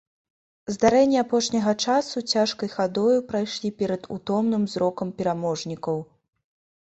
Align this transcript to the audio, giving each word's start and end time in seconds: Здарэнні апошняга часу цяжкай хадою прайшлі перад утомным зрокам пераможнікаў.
Здарэнні 0.75 1.17
апошняга 1.23 1.73
часу 1.87 2.23
цяжкай 2.37 2.71
хадою 2.77 3.17
прайшлі 3.29 3.69
перад 3.81 4.07
утомным 4.15 4.65
зрокам 4.77 5.07
пераможнікаў. 5.19 5.97